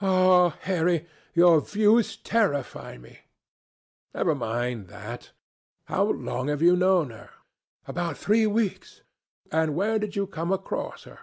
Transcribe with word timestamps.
"Ah! 0.00 0.48
Harry, 0.62 1.06
your 1.32 1.60
views 1.60 2.16
terrify 2.16 2.98
me." 2.98 3.20
"Never 4.12 4.34
mind 4.34 4.88
that. 4.88 5.30
How 5.84 6.06
long 6.06 6.48
have 6.48 6.60
you 6.60 6.74
known 6.76 7.10
her?" 7.10 7.30
"About 7.86 8.18
three 8.18 8.48
weeks." 8.48 9.02
"And 9.52 9.76
where 9.76 10.00
did 10.00 10.16
you 10.16 10.26
come 10.26 10.50
across 10.52 11.04
her?" 11.04 11.20